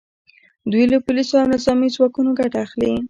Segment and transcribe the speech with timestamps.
[0.71, 2.91] دوی له پولیسو او نظامي ځواکونو ګټه اخلي